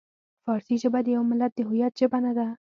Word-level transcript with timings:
فارسي 0.45 0.75
ژبه 0.83 0.99
د 1.03 1.07
یوه 1.15 1.25
ملت 1.31 1.51
د 1.55 1.59
هویت 1.67 1.93
ژبه 1.99 2.17
نه 2.25 2.31
ده. 2.37 2.47